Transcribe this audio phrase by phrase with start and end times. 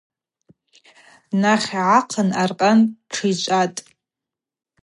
[1.29, 2.79] Днахъ-гӏахъын аркъан
[3.15, 3.79] шӏичӏватӏ.